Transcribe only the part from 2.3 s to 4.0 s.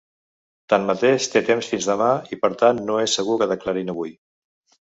i per tant, no és segur que declarin